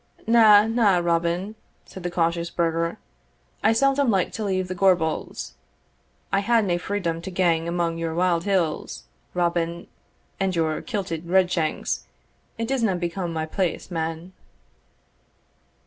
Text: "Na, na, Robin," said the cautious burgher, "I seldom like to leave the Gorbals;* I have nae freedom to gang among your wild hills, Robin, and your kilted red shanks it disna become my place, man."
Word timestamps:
"Na, 0.25 0.65
na, 0.65 0.97
Robin," 0.97 1.53
said 1.85 2.01
the 2.01 2.09
cautious 2.09 2.49
burgher, 2.49 2.97
"I 3.63 3.71
seldom 3.71 4.09
like 4.09 4.31
to 4.31 4.43
leave 4.43 4.67
the 4.67 4.73
Gorbals;* 4.73 5.53
I 6.33 6.39
have 6.39 6.65
nae 6.65 6.79
freedom 6.79 7.21
to 7.21 7.29
gang 7.29 7.67
among 7.67 7.99
your 7.99 8.15
wild 8.15 8.43
hills, 8.45 9.03
Robin, 9.35 9.85
and 10.39 10.55
your 10.55 10.81
kilted 10.81 11.27
red 11.27 11.51
shanks 11.51 12.07
it 12.57 12.67
disna 12.67 12.99
become 12.99 13.31
my 13.31 13.45
place, 13.45 13.91
man." 13.91 14.33